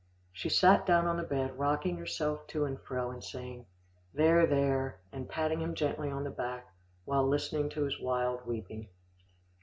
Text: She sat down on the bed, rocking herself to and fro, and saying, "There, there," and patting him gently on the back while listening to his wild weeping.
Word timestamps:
She 0.33 0.49
sat 0.49 0.87
down 0.87 1.05
on 1.05 1.17
the 1.17 1.21
bed, 1.21 1.59
rocking 1.59 1.97
herself 1.97 2.47
to 2.47 2.65
and 2.65 2.81
fro, 2.81 3.11
and 3.11 3.23
saying, 3.23 3.67
"There, 4.15 4.47
there," 4.47 4.97
and 5.11 5.29
patting 5.29 5.59
him 5.61 5.75
gently 5.75 6.09
on 6.09 6.23
the 6.23 6.31
back 6.31 6.73
while 7.05 7.27
listening 7.27 7.69
to 7.69 7.83
his 7.83 7.99
wild 7.99 8.47
weeping. 8.47 8.89